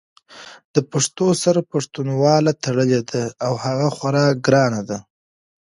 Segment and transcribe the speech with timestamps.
[0.73, 4.97] د پښتو سره پښتنواله تړلې ده او هغه خورا ګرانه ده!